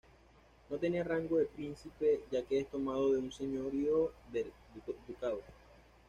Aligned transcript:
No 0.71 0.79
tenía 0.79 1.03
rango 1.03 1.37
de 1.37 1.45
príncipe, 1.45 2.23
ya 2.31 2.41
que 2.43 2.57
es 2.59 2.67
tomado 2.71 3.11
de 3.13 3.19
un 3.19 3.31
señorío 3.31 4.11
del 4.31 4.51
ducado. 5.07 5.41